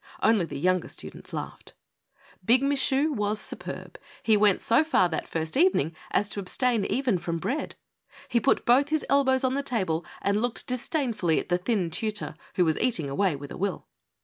[0.23, 1.73] Only the younger students laughed.
[2.43, 3.99] Big Michu was superb.
[4.23, 7.75] He went so far that first evening as to abstain even from bread.
[8.27, 12.33] He put both his elbows on the table and looked disdainfully at the thin tutor,
[12.55, 13.85] who was eating away with a will.